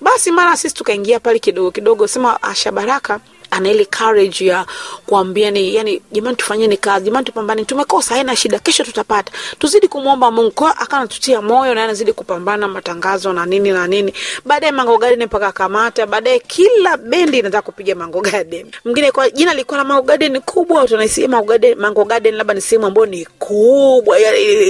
Basi 0.00 0.30
mara 0.30 0.56
sisi 0.56 0.74
tukaingia 0.74 1.20
pale 1.20 1.38
kidogo 1.38 1.70
kidogo, 1.70 2.06
sema 2.08 2.42
Asha 2.42 2.72
Baraka 2.72 3.20
ana 3.54 3.70
ile 3.70 3.84
courage 3.84 4.46
ya 4.46 4.66
kuambia 5.06 5.50
ni 5.50 5.74
yani, 5.74 6.02
jamani, 6.12 6.36
tufanyeni 6.36 6.76
kazi 6.76 7.04
jamani, 7.04 7.24
tupambane, 7.26 7.64
tumekosa, 7.64 8.14
haina 8.14 8.36
shida, 8.36 8.58
kesho 8.58 8.84
tutapata, 8.84 9.32
tuzidi 9.58 9.88
kumwomba 9.88 10.30
Mungu. 10.30 10.50
Kwa 10.50 10.76
akanatutia 10.78 11.42
moyo 11.42 11.74
na 11.74 11.84
anazidi 11.84 12.12
kupambana 12.12 12.68
matangazo 12.68 13.32
na 13.32 13.46
nini 13.46 13.70
na 13.70 13.86
nini. 13.86 14.14
Baadaye 14.44 14.72
Mango 14.72 14.98
Garden 14.98 15.24
mpaka 15.26 15.52
Kamata, 15.52 16.06
baadaye 16.06 16.38
kila 16.38 16.96
bendi 16.96 17.38
inataka 17.38 17.62
kupiga 17.62 17.94
Mango 17.94 18.20
Garden. 18.20 18.70
Mwingine 18.84 19.12
kwa 19.12 19.30
jina 19.30 19.50
lilikuwa 19.52 19.78
la 19.78 19.84
Mango 19.84 20.02
Garden 20.02 20.40
kubwa, 20.40 20.86
tunahisi 20.88 21.28
Mango 21.28 21.44
Garden, 21.46 21.78
Mango 21.78 22.04
Garden 22.04 22.34
labda 22.34 22.54
ni 22.54 22.60
sehemu 22.60 22.86
ambayo 22.86 23.06
ni 23.06 23.24
kubwa, 23.38 24.18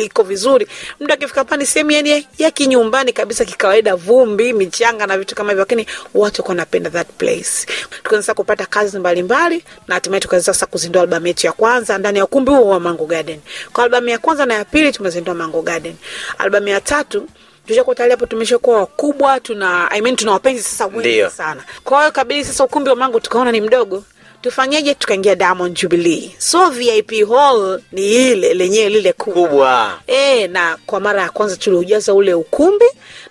iko 0.04 0.22
vizuri. 0.22 0.66
Mtu 1.00 1.12
akifika 1.12 1.44
pale 1.44 1.60
ni 1.60 1.66
sehemu 1.66 1.90
yani 1.90 2.26
ya 2.38 2.50
kinyumbani 2.50 3.12
kabisa, 3.12 3.44
kikawaida, 3.44 3.96
vumbi, 3.96 4.52
michanga 4.52 5.06
na 5.06 5.18
vitu 5.18 5.34
kama 5.34 5.50
hivyo, 5.50 5.62
lakini 5.62 5.86
watu 6.14 6.44
wanapenda 6.48 6.90
that 6.90 7.08
place. 7.18 7.66
Tukaanza 8.02 8.34
kupata 8.34 8.66
kazi 8.74 8.98
mbalimbali 8.98 9.64
na 9.88 9.94
hatimaye 9.94 10.20
tukaweza 10.20 10.52
sasa 10.54 10.66
kuzindua 10.66 11.02
albamu 11.02 11.26
yetu 11.26 11.46
ya 11.46 11.52
kwanza 11.52 11.98
ndani 11.98 12.18
ya 12.18 12.24
ukumbi 12.24 12.50
huo 12.50 12.68
wa 12.68 12.80
Mango 12.80 13.06
Garden. 13.06 13.40
Kwa 13.72 13.84
albamu 13.84 14.08
ya 14.08 14.18
kwanza 14.18 14.46
na 14.46 14.54
ya 14.54 14.64
pili 14.64 14.92
tumezindua 14.92 15.34
Mango 15.34 15.62
Garden. 15.62 15.94
Albamu 16.38 16.68
ya 16.68 16.80
tatu 16.80 17.28
tushakuwa 17.66 17.96
tayari 17.96 18.10
hapo 18.10 18.26
tumeshakuwa 18.26 18.78
wakubwa, 18.78 19.40
tuna 19.40 19.90
I 19.90 20.00
mean 20.00 20.16
tuna 20.16 20.32
wapenzi 20.32 20.62
sasa 20.62 20.86
wengi 20.86 21.30
sana. 21.36 21.64
Kwa 21.84 21.98
hiyo 22.00 22.12
kabili 22.12 22.44
sasa 22.44 22.64
ukumbi 22.64 22.90
wa 22.90 22.96
Mango 22.96 23.20
tukaona 23.20 23.52
ni 23.52 23.60
mdogo 23.60 24.04
tufanyeje? 24.42 24.94
Tukaingia 24.94 25.34
Diamond 25.34 25.76
Jubilee, 25.80 26.30
so 26.38 26.70
VIP 26.70 27.28
hall 27.28 27.80
ni 27.92 28.30
ile 28.32 28.54
lenyewe 28.54 28.88
lile 28.88 29.12
kubwa 29.12 29.98
E, 30.06 30.46
na 30.48 30.78
kwa 30.86 31.00
mara 31.00 31.22
ya 31.22 31.30
kwanza 31.30 31.56
tuliujaza 31.56 32.14
ule 32.14 32.34
ukumbi 32.34 32.84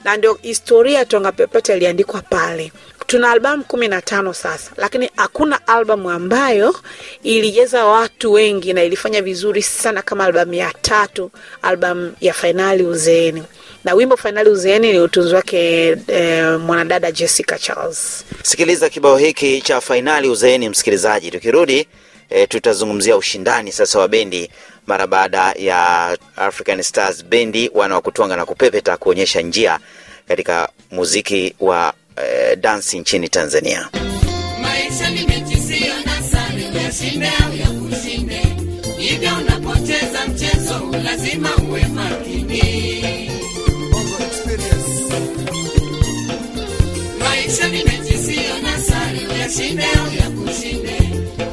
na 0.04 0.18
ndio 0.18 0.40
historia 0.42 1.06
Tonga 1.06 1.32
Pepeta 1.32 1.76
iliandikwa 1.76 2.22
pale. 2.22 2.72
Tuna 3.08 3.32
albamu 3.32 3.64
kumi 3.64 3.88
na 3.88 4.02
tano 4.02 4.34
sasa, 4.34 4.72
lakini 4.78 5.10
hakuna 5.16 5.68
albamu 5.68 6.10
ambayo 6.10 6.76
ilijeza 7.24 7.86
watu 7.86 8.32
wengi 8.32 8.74
na 8.74 8.84
ilifanya 8.84 9.22
vizuri 9.22 9.62
sana 9.62 10.02
kama 10.02 10.26
albamu 10.26 10.54
ya 10.54 10.74
tatu, 10.82 11.32
albamu 11.62 12.14
ya 12.22 12.34
Fainali 12.34 12.84
Uzeeni, 12.84 13.44
na 13.84 13.94
wimbo 13.94 14.18
Fainali 14.18 14.50
Uzeeni 14.50 14.92
ni 14.92 15.00
utunzi 15.00 15.36
wake 15.36 15.88
eh, 16.08 16.60
mwanadada 16.60 17.12
Jessica 17.12 17.58
Charles. 17.60 18.26
sikiliza 18.44 18.90
kibao 18.90 19.18
hiki 19.18 19.62
cha 19.62 19.82
fainali 19.82 20.28
uzeeni 20.30 20.70
msikilizaji 20.70 21.32
tukirudi 21.32 21.88
eh, 22.30 22.48
tutazungumzia 22.50 23.18
ushindani 23.18 23.72
sasa 23.72 24.00
wa 24.00 24.08
bendi 24.08 24.50
mara 24.88 25.08
baada 25.08 25.54
ya 25.58 26.18
african 26.36 26.82
stars 26.84 27.26
bendi 27.26 27.72
wana 27.74 27.96
wa 27.96 28.02
kutwanga 28.02 28.36
na 28.36 28.46
kupepeta 28.46 28.98
kuonyesha 28.98 29.42
njia 29.42 29.80
katika 30.28 30.70
muziki 30.92 31.56
wa 31.60 31.94
e, 32.18 32.56
dansi 32.56 33.00
nchini 33.00 33.30
tanzania 33.30 33.90
Maisha 34.62 35.10
ni 35.10 35.28
mechi 35.28 35.58
siyo 35.58 35.94
na 36.06 36.14
uyashinde 36.80 37.28
au 37.28 37.56
ya. 37.56 38.44
Hivyo 38.98 39.30
unapoteza 39.42 40.28
mchezo, 40.28 40.92
lazima 41.04 41.50
uwe 41.70 41.86
makini. 41.86 42.62
Maisha 47.20 47.68
ni 47.68 47.84
mechi 47.84 48.18
siyo 48.18 48.58
na 48.64 48.80
uyashinde 49.36 49.84
au 49.84 50.14
ya. 50.14 50.34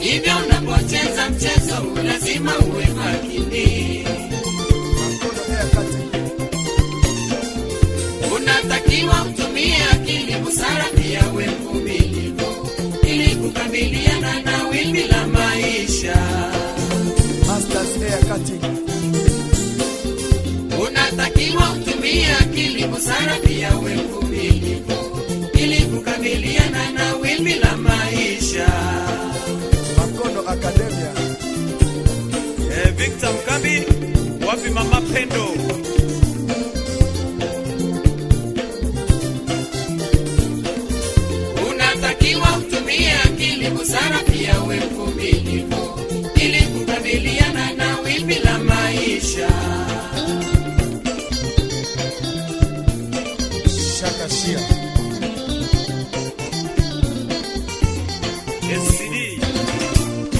Hivyo 0.01 0.33
unapoteza 0.47 1.31
mchezo, 1.31 2.03
lazima 2.05 2.59
uwe 2.59 2.87
makini. 2.87 4.05
Unatakiwa 8.37 9.23
utumie 9.23 9.77
busara, 10.51 10.85
pia 10.97 11.23
we 11.37 11.47
mvumilivu 11.47 12.69
ili 13.09 13.35
kukabiliana 13.37 14.43
na 14.43 14.69
wimbi 14.69 15.03
la 15.03 15.27
maisha. 15.27 16.17
Unatakiwa 20.89 21.73
utumie 21.73 22.27
akili, 22.41 22.85
busara, 22.87 23.37
pia 23.47 23.77
we 23.79 23.95
mvumilivu 23.95 25.21
ili 25.55 25.77
kukabiliana 25.81 26.91
na 26.91 27.15
wimbi 27.15 27.55
la 27.55 27.77
maisha. 27.77 28.69
Makono 29.97 30.41
Academia. 30.49 31.13
Eh, 32.73 32.93
Victor 32.97 33.31
Mkambi, 33.35 33.83
wapi 34.47 34.71
mama 34.71 35.01
Pendo? 35.01 35.80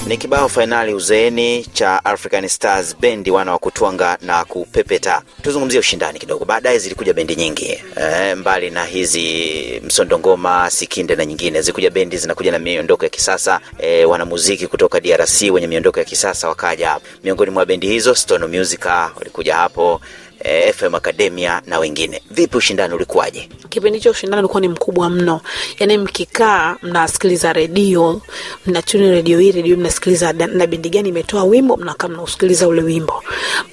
Ni 0.07 0.17
kibao 0.17 0.49
fainali 0.49 0.93
uzeeni 0.93 1.65
cha 1.73 2.05
african 2.05 2.47
stars 2.47 2.95
bendi 2.99 3.31
wana 3.31 3.51
wa 3.51 3.57
kutwanga 3.57 4.17
na 4.21 4.45
kupepeta. 4.45 5.21
Tuzungumzie 5.41 5.79
ushindani 5.79 6.19
kidogo. 6.19 6.45
Baadaye 6.45 6.79
zilikuja 6.79 7.13
bendi 7.13 7.35
nyingi. 7.35 7.79
E, 8.01 8.35
mbali 8.35 8.69
na 8.69 8.85
hizi 8.85 9.81
msondongoma 9.85 10.69
sikinde 10.69 11.15
na 11.15 11.25
nyingine 11.25 11.61
zilikuja 11.61 11.89
bendi 11.89 12.17
zinakuja 12.17 12.51
na 12.51 12.59
miondoko 12.59 13.03
ya 13.05 13.09
kisasa. 13.09 13.59
E, 13.79 14.05
wanamuziki 14.05 14.67
kutoka 14.67 14.99
drc 14.99 15.41
wenye 15.51 15.67
miondoko 15.67 15.99
ya 15.99 16.05
kisasa 16.05 16.47
wakaja 16.49 16.97
miongoni 17.23 17.51
mwa 17.51 17.65
bendi 17.65 17.87
hizo 17.87 18.15
stone 18.15 18.59
musica 18.59 19.09
walikuja 19.17 19.55
hapo 19.55 20.01
e, 20.43 20.73
fm 20.73 20.95
academia 20.95 21.61
na 21.65 21.79
wengine. 21.79 22.21
Vipi 22.31 22.57
ushindani 22.57 22.93
ulikuwaje? 22.93 23.49
Kipindi 23.69 23.97
hicho 23.99 24.11
ushindani 24.11 24.39
ulikuwa 24.39 24.61
ni 24.61 24.67
mkubwa 24.67 25.09
mno. 25.09 25.41
Yaani 25.79 25.97
mkikaa 25.97 26.75
mnasikiliza 26.81 27.53
redio 27.53 28.21
mnatuni 28.65 29.11
redio 29.11 29.39
hii 29.39 29.51
redio 29.51 29.77
mnasikiliza 29.77 30.33
na 30.33 30.67
bendi 30.67 30.89
gani 30.89 31.09
imetoa 31.09 31.43
wimbo 31.43 31.77
mnakaa 31.77 32.07
mnausikiliza 32.07 32.67
ule 32.67 32.81
wimbo. 32.81 33.23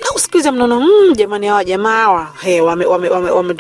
Mnausikiliza 0.01 0.53
mnaona 0.53 0.77
mmm, 0.81 1.15
jamani 1.17 1.47
hawa 1.47 1.65
jamaa 1.65 2.01
hawa 2.03 2.33
hey, 2.41 2.61
wametuchapa 2.61 2.91
wame, 2.93 3.09
wame, 3.09 3.31
wame 3.31 3.55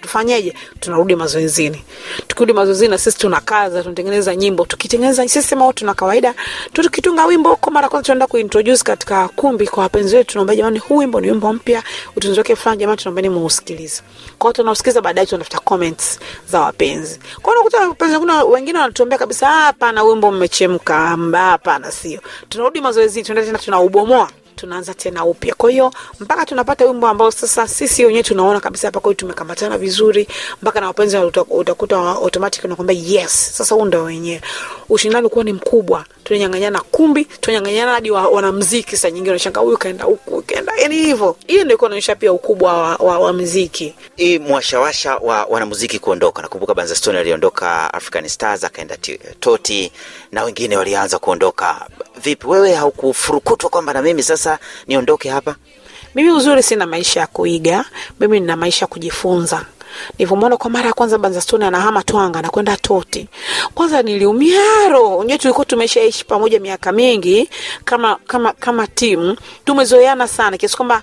tufanyeje? 0.00 0.54
Tunarudi 0.80 1.16
mazoezini. 1.16 1.82
Tukirudi 2.28 2.52
mazoezini 2.52 2.88
na 2.90 2.98
sisi 2.98 3.18
tunakaza 3.18 3.82
tunatengeneza 3.82 4.36
nyimbo. 4.36 4.66
Tukitengeneza 4.66 5.22
sisi 5.28 5.42
sema 5.48 5.72
tuna 5.72 5.94
kawaida 5.94 6.34
tukitunga 6.72 7.26
wimbo 7.26 7.50
huko 7.50 7.70
mara 7.70 7.88
kwanza 7.88 8.04
tunaenda 8.06 8.26
kuintroduce 8.26 8.84
katika 8.84 9.28
kumbi 9.28 9.66
kwa 9.66 9.82
wapenzi 9.82 10.16
wetu 10.16 10.30
tunaomba 10.30 10.56
jamani 10.56 10.78
huu 10.78 10.96
wimbo 10.96 11.20
ni 11.20 11.30
wimbo 11.30 11.52
mpya 11.52 11.82
utunzi 12.16 12.40
fulani 12.56 12.80
jamani 12.80 12.98
tunaombeni 12.98 13.28
muusikilize 13.28 14.02
kwa 14.38 14.48
hiyo 14.48 14.52
tunausikiliza 14.52 15.00
baadaye 15.00 15.26
tunatafuta 15.26 15.58
comments 15.58 16.18
za 16.50 16.60
wapenzi 16.60 17.18
kwa 17.42 17.52
hiyo 17.52 17.60
unakuta 17.60 17.88
wapenzi 17.88 18.18
kuna 18.18 18.44
wengine 18.44 18.78
wanatuambia 18.78 19.18
kabisa 19.18 19.48
"Ah, 19.48 19.60
hapana 19.62 20.02
wimbo 20.02 20.32
mmechemka 20.32 20.96
amba 21.08 21.38
hapana 21.38 21.92
sio 21.92 22.20
tunarudi 22.48 22.80
mazoezi 22.80 23.22
tunaenda 23.22 23.46
tena 23.52 23.58
tunaubomoa 23.64 24.30
tunaanza 24.56 24.94
tena 24.94 25.24
upya. 25.24 25.54
Kwa 25.54 25.70
hiyo 25.70 25.92
mpaka 26.20 26.46
tunapata 26.46 26.84
wimbo 26.84 27.06
ambao 27.08 27.30
sasa 27.30 27.68
sisi 27.68 28.04
wenyewe 28.04 28.22
tunaona 28.22 28.60
kabisa 28.60 28.88
hapa 28.88 29.00
kwetu 29.00 29.18
tumekamatana 29.20 29.78
vizuri, 29.78 30.28
mpaka 30.62 30.80
na 30.80 30.86
wapenzi 30.86 31.16
utakuta 31.50 31.96
automatic 31.98 32.64
unakwambia 32.64 32.96
yes, 33.20 33.56
sasa 33.56 33.74
huu 33.74 33.84
ndio 33.84 34.02
wenyewe. 34.04 34.40
Ushindani 34.88 35.24
ulikuwa 35.26 35.44
ni 35.44 35.52
mkubwa, 35.52 36.04
tunanyang'anyana 36.24 36.80
kumbi, 36.80 37.24
tunanyang'anyana 37.24 37.92
hadi 37.92 38.10
wa, 38.10 38.28
wanamuziki. 38.28 38.96
Saa 38.96 39.10
nyingine 39.10 39.30
unashangaa 39.30 39.60
huyu 39.60 39.78
kaenda 39.78 40.04
huku, 40.04 40.33
huyu 40.44 40.64
kaenda 40.64 40.72
yani 40.82 40.96
hivyo. 40.96 41.36
Hiyo 41.46 41.60
ndio 41.64 41.70
ilikuwa 41.72 41.88
inaonyesha 41.88 42.16
pia 42.16 42.32
ukubwa 42.32 42.72
wa, 42.82 42.96
wa, 42.96 43.18
wa 43.18 43.32
muziki. 43.32 43.94
hii 44.16 44.38
mwashawasha 44.38 45.16
wa 45.16 45.44
wanamuziki 45.44 45.98
kuondoka. 45.98 46.42
Nakumbuka 46.42 46.74
Banza 46.74 46.94
Stone 46.94 47.18
aliondoka 47.18 47.94
African 47.94 48.28
Stars 48.28 48.64
akaenda 48.64 48.96
Toti 49.40 49.92
na 50.32 50.44
wengine 50.44 50.76
walianza 50.76 51.18
kuondoka. 51.18 51.86
Vipi 52.22 52.46
wewe, 52.46 52.74
haukufurukutwa 52.74 53.70
kwamba 53.70 53.92
na 53.92 54.02
mimi 54.02 54.22
sasa 54.22 54.58
niondoke 54.86 55.28
hapa? 55.30 55.56
Mimi 56.14 56.30
uzuri 56.30 56.62
sina 56.62 56.86
maisha 56.86 57.20
ya 57.20 57.26
kuiga, 57.26 57.84
mimi 58.20 58.40
nina 58.40 58.56
maisha 58.56 58.80
ya 58.80 58.86
kujifunza. 58.86 59.66
Nilivyomwona 60.18 60.56
kwa 60.56 60.70
mara 60.70 60.86
ya 60.86 60.92
kwanza 60.94 61.18
Banza 61.18 61.40
Stone 61.40 61.66
anahama 61.66 62.02
Twanga 62.02 62.42
na 62.42 62.50
kwenda 62.50 62.76
Toti, 62.76 63.28
kwanza 63.74 64.02
niliumia 64.02 64.88
roho. 64.90 65.16
Unajua 65.16 65.38
tulikuwa 65.38 65.66
tumeshaishi 65.66 66.24
pamoja 66.24 66.60
miaka 66.60 66.92
mingi 66.92 67.50
kama 67.84 68.16
kama 68.26 68.52
kama 68.52 68.86
timu, 68.86 69.36
tumezoeana 69.64 70.28
sana 70.28 70.56
kiasi 70.56 70.76
kwamba 70.76 71.02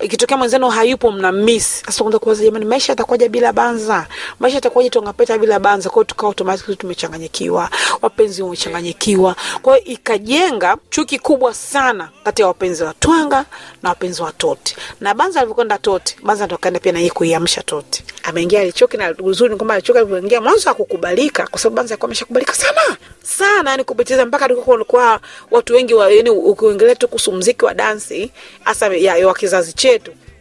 ikitokea 0.00 0.36
mwenzenu 0.36 0.68
hayupo 0.68 1.12
mna 1.12 1.32
miss. 1.32 1.82
Sasa 1.86 2.02
kwanza 2.02 2.18
kuwaza, 2.18 2.44
jamani, 2.44 2.64
maisha 2.64 2.92
yatakuwaje 2.92 3.28
bila 3.28 3.52
Banza? 3.52 4.06
Maisha 4.40 4.56
yatakuwaje 4.56 4.90
Tongapeta 4.90 5.38
bila 5.38 5.58
Banza? 5.60 5.90
Kwa 5.90 6.04
tukawa 6.04 6.28
automatically 6.30 6.76
tumechanganyikiwa, 6.76 7.70
wapenzi 8.02 8.42
wamechanganyikiwa. 8.42 9.36
Kwa 9.62 9.76
hiyo 9.76 9.86
ikajenga 9.92 10.76
chuki 10.90 11.18
kubwa 11.18 11.54
sana 11.54 12.08
kati 12.24 12.42
ya 12.42 12.48
wapenzi 12.48 12.82
wa 12.82 12.94
Twanga 12.94 13.44
na 13.82 13.88
wapenzi 13.88 14.22
wa 14.22 14.32
Toti. 14.32 14.76
Na 15.00 15.14
Banza 15.14 15.40
alivyokwenda 15.40 15.78
Toti, 15.78 16.16
Banza 16.22 16.46
ndo 16.46 16.58
kaenda 16.58 16.80
pia 16.80 16.92
na 16.92 17.10
kuiamsha 17.10 17.62
Toti. 17.62 18.04
Ameingia 18.22 18.60
alichoki, 18.60 18.96
na 18.96 19.14
uzuri 19.18 19.56
kwamba 19.56 19.74
alichoki 19.74 19.98
alivyoingia 19.98 20.40
mwanzo 20.40 20.68
hakukubalika, 20.68 21.46
kwa 21.46 21.60
sababu 21.60 21.76
Banza 21.76 21.94
alikuwa 21.94 22.06
ameshakubalika 22.08 22.54
sana 22.54 22.96
sana, 23.22 23.70
yani 23.70 23.84
kupitiza 23.84 24.26
mpaka 24.26 24.44
alikuwa 24.44 25.20
watu 25.50 25.72
wengi 25.74 25.94
wa, 25.94 26.10
yani 26.12 26.30
ukiongelea 26.30 26.94
tu 26.94 27.08
kuhusu 27.08 27.32
muziki 27.32 27.64
wa 27.64 27.74
dansi 27.74 28.30
hasa 28.64 28.86
ya, 28.96 29.16
ya 29.16 29.26
wa 29.28 29.34
kizazi 29.34 29.72
chetu 29.72 29.89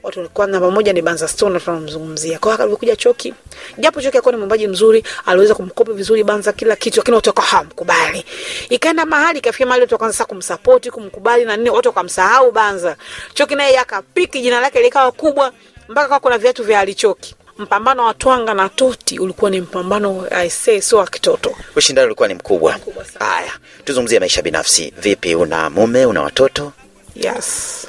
watu 0.03 0.19
walikuwa 0.19 0.47
namba 0.47 0.71
moja 0.71 0.93
ni 0.93 1.01
Banza 1.01 1.27
Stone 1.27 1.59
tunamzungumzia. 1.59 2.39
Kwa 2.39 2.51
hiyo 2.51 2.63
alivyokuja 2.63 2.95
Choki, 2.95 3.33
japo 3.77 4.01
Choki 4.01 4.17
alikuwa 4.17 4.31
ni 4.31 4.37
mwimbaji 4.37 4.67
mzuri, 4.67 5.03
aliweza 5.25 5.55
kumkopi 5.55 5.91
vizuri 5.91 6.23
Banza 6.23 6.53
kila 6.53 6.75
kitu, 6.75 6.97
lakini 6.97 7.15
watu 7.15 7.29
wakawa 7.29 7.47
hawamkubali. 7.47 8.25
Ikaenda 8.69 9.05
mahali 9.05 9.39
ikafikia 9.39 9.65
mahali 9.65 9.81
watu 9.81 9.95
wakaanza 9.95 10.25
kumsupport, 10.25 10.89
kumkubali 10.89 11.45
na 11.45 11.57
nini, 11.57 11.69
watu 11.69 11.89
wakamsahau 11.89 12.51
Banza. 12.51 12.95
Choki 13.33 13.55
naye 13.55 13.79
akapiki 13.79 14.41
jina 14.41 14.61
lake 14.61 14.81
likawa 14.81 15.11
kubwa 15.11 15.51
mpaka 15.89 16.07
kwa 16.07 16.19
kuna 16.19 16.37
viatu 16.37 16.63
vya 16.63 16.79
alichoki. 16.79 17.35
Mpambano 17.57 18.05
wa 18.05 18.13
Twanga 18.13 18.53
na 18.53 18.69
Toti 18.69 19.19
ulikuwa 19.19 19.51
ni 19.51 19.61
mpambano 19.61 20.27
I 20.31 20.49
say 20.49 20.81
sio 20.81 20.97
wa 20.97 21.07
kitoto. 21.07 21.55
Ushindani 21.75 22.05
ulikuwa 22.05 22.27
ni. 22.27 22.33
Mkubwa. 22.33 22.79
Haya, 23.19 23.51
tuzungumzie 23.85 24.19
maisha 24.19 24.41
binafsi. 24.41 24.93
Vipi, 24.97 25.35
una 25.35 25.69
mume, 25.69 26.05
una 26.05 26.21
watoto? 26.21 26.73
Yes. 27.15 27.87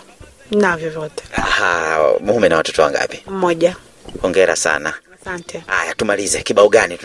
Navyo 0.51 0.91
vyote. 0.91 1.25
Aha, 1.37 2.11
mume 2.21 2.49
na 2.49 2.57
watoto 2.57 2.83
wangapi? 2.83 3.23
Mmoja. 3.27 3.77
Hongera 4.23 4.57
sana. 4.57 4.95
Asante. 5.23 5.63
Haya, 5.67 5.95
tumalize. 5.95 6.43
Kibao 6.43 6.69
gani 6.69 6.99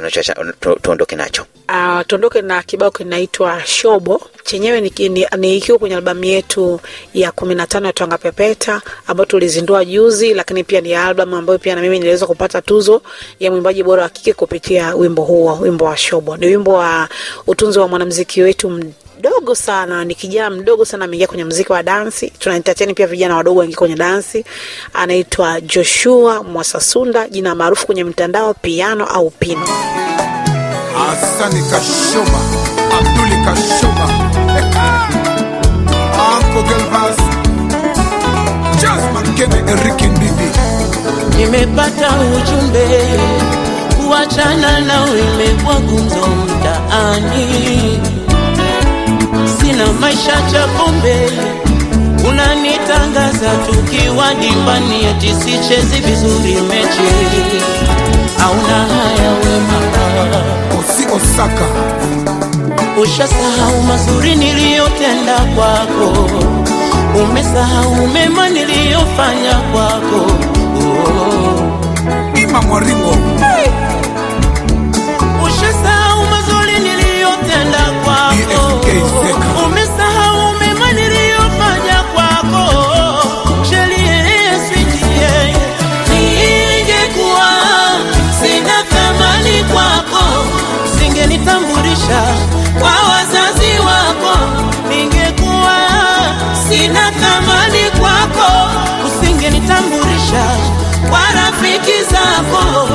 tuondoke 0.82 1.16
nacho? 1.16 1.46
Uh, 1.70 2.02
tuondoke 2.08 2.42
na 2.42 2.64
kibao 2.64 2.92
kinaitwa 2.92 3.62
Shobo. 3.66 4.22
Chenyewe 4.44 4.82
ni, 4.82 5.10
ni, 5.10 5.28
ni 5.38 5.58
ikiwa 5.58 5.78
kwenye 5.80 5.96
albamu 5.96 6.24
yetu 6.26 6.80
ya 7.14 7.32
kumi 7.32 7.56
na 7.56 7.68
tano 7.68 7.88
ya 7.88 7.94
Twanga 7.94 8.18
Pepeta 8.18 8.82
ambayo 9.08 9.26
tulizindua 9.26 9.86
juzi, 9.86 10.34
lakini 10.34 10.64
pia 10.64 10.82
ni 10.82 10.96
albamu 10.96 11.36
ambayo 11.36 11.60
pia 11.60 11.76
na 11.76 11.82
mimi 11.82 12.00
niliweza 12.00 12.28
kupata 12.28 12.62
tuzo 12.62 13.02
ya 13.40 13.52
mwimbaji 13.52 13.84
bora 13.84 14.04
wa 14.04 14.10
kike 14.10 14.34
kupitia 14.34 14.96
wimbo 14.96 15.22
huo, 15.24 15.60
wimbo 15.62 15.86
wa 15.86 15.98
Shobo. 15.98 16.38
Ni 16.38 16.46
wimbo 16.48 16.74
wa 16.74 17.10
utunzi 17.48 17.80
wa 17.80 17.88
mwanamuziki 17.88 18.42
wetu 18.42 18.70
mdogo 19.46 19.56
sana, 19.56 20.06
ni 20.06 20.16
kijana 20.16 20.50
mdogo 20.56 20.86
sana, 20.86 21.06
ameingia 21.06 21.28
kwenye 21.28 21.44
muziki 21.46 21.72
wa 21.72 21.84
dansi. 21.84 22.30
Tuna 22.40 22.56
entertain 22.56 22.94
pia 22.96 23.08
vijana 23.08 23.36
wadogo 23.36 23.60
wengi 23.60 23.76
kwenye 23.76 23.96
dansi. 23.96 24.46
Anaitwa 24.94 25.62
Joshua 25.62 26.44
Mwasasunda, 26.44 27.28
jina 27.28 27.56
maarufu 27.56 27.86
kwenye 27.86 28.04
mitandao 28.04 28.54
Piano 28.54 29.06
au 29.06 29.30
Pino. 29.30 29.68
Hasani 30.98 31.62
Kashoma, 31.70 32.40
Abduli 32.98 33.46
Kashoma, 33.46 34.06
Anko 36.28 36.62
Gelvas, 36.62 37.18
Jasmine 38.82 39.36
Kene, 39.38 39.72
Enrique 39.72 40.08
Ndidi. 40.08 40.50
Nimepata 41.38 42.10
ujumbe 42.22 42.86
kuachana 43.98 44.80
nawe 44.80 45.20
imekuwa 45.20 45.76
gumzo 45.76 46.28
mtaani, 46.28 48.00
sina 49.66 49.86
maisha 49.94 50.32
cha 50.52 50.68
pombe, 50.68 51.30
unanitangaza 52.30 53.50
tukiwa 53.66 54.34
dimbani, 54.34 55.06
eti 55.06 55.28
sichezi 55.34 56.00
vizuri 56.00 56.54
mechi, 56.62 57.12
auna 58.44 58.78
haya 58.94 59.32
we 59.32 59.60
mama, 59.60 60.44
Osi 60.80 61.06
Osaka, 61.16 61.66
ushasahau 63.02 63.82
mazuri 63.88 64.36
niliyotenda 64.36 65.36
kwako, 65.56 66.30
umesahau 67.24 68.08
mema 68.08 68.50
niliyofanya 68.50 69.54
kwako. 69.74 70.32
Oh. 70.78 72.40
Ima 72.42 72.62
Mwaringo, 72.62 73.10
Ushasahau 73.10 73.65
umesahau 79.66 80.54
mema 80.60 80.92
niliyofanya 80.92 82.04
kwako. 82.14 82.66
Ningekuwa 86.10 87.50
sina 88.42 88.84
thamani 88.90 89.64
kwako, 89.64 90.24
usingenitambulisha 90.86 92.22
kwa 92.80 92.92
wazazi 93.10 93.80
wako. 93.80 94.38
Ningekuwa 94.90 95.78
sina 96.70 97.12
thamani 97.12 97.90
kwako, 98.00 98.70
usingenitambulisha 99.08 100.46
kwa 101.10 101.20
rafiki 101.42 102.04
zako. 102.12 102.88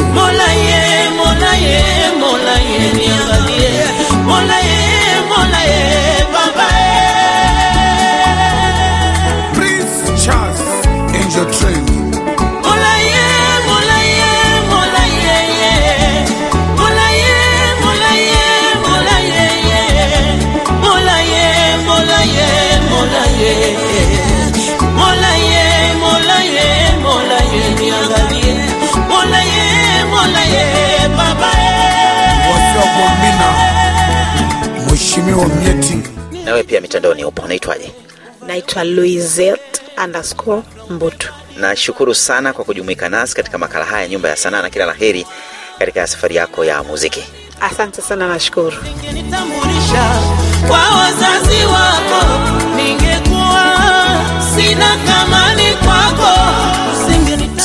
molai 0.00 0.56
ye. 0.68 0.91
Mheshimiwa 35.12 35.46
Mnyeti, 35.48 35.98
Nawe 36.44 36.62
pia 36.62 36.80
mitandaoni 36.80 37.24
upo, 37.24 37.42
unaitwaje? 37.42 37.92
Naitwa 38.46 38.84
Louisette 38.84 39.82
underscore 40.04 40.62
Mbutu. 40.90 41.32
Nashukuru 41.56 42.14
sana 42.14 42.52
kwa 42.52 42.64
kujumuika 42.64 43.08
nasi 43.08 43.34
katika 43.36 43.58
makala 43.58 43.84
haya 43.84 44.08
Nyumba 44.08 44.28
ya 44.28 44.36
Sanaa, 44.36 44.62
na 44.62 44.70
kila 44.70 44.86
la 44.86 44.92
heri 44.92 45.26
katika 45.78 46.06
safari 46.06 46.36
yako 46.36 46.64
ya 46.64 46.82
muziki. 46.82 47.24
Asante 47.60 48.02
sana, 48.02 48.28
nashukuru. 48.28 48.76
Kwa 50.68 50.78
wazazi 50.98 51.64
wako, 51.64 52.38
ningekuwa 52.76 53.64
sina 54.56 54.96
thamani 55.06 55.74
kwako. 55.76 56.81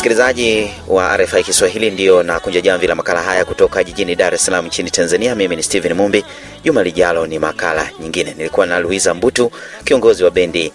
Msikilizaji 0.08 0.72
wa 0.88 1.18
RFI 1.18 1.44
Kiswahili, 1.44 1.92
ndiyo 1.92 2.24
na 2.24 2.40
kunja 2.40 2.62
jamvi 2.62 2.88
la 2.88 2.96
makala 2.96 3.22
haya 3.24 3.46
kutoka 3.46 3.84
jijini 3.84 4.16
Dar 4.16 4.34
es 4.36 4.46
Salaam 4.46 4.66
nchini 4.66 4.92
Tanzania. 4.92 5.36
Mimi 5.36 5.56
ni 5.56 5.64
Steven 5.64 5.94
Mumbi. 5.94 6.26
Juma 6.64 6.84
lijalo 6.84 7.28
ni 7.28 7.40
makala 7.40 7.90
nyingine. 8.00 8.34
Nilikuwa 8.38 8.66
na 8.66 8.80
Luiza 8.80 9.14
Mbutu, 9.14 9.52
kiongozi 9.84 10.24
wa 10.24 10.32
bendi 10.32 10.72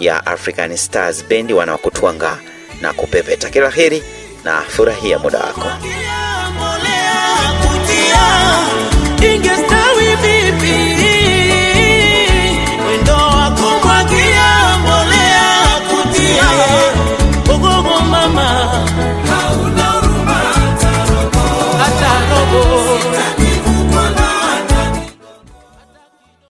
ya 0.00 0.26
African 0.26 0.76
Stars 0.76 1.24
bendi 1.26 1.52
wanaokutwanga 1.52 2.38
na 2.80 2.92
kupepeta. 2.92 3.50
Kila 3.50 3.70
heri 3.70 4.02
na 4.44 4.60
furahia 4.62 5.18
muda 5.18 5.38
wako. 5.38 5.68